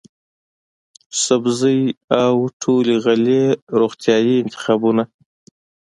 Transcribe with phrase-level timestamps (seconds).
[1.23, 1.81] سبزۍ
[2.23, 3.41] او ټولې غلې
[3.79, 5.03] روغتیايي انتخابونه،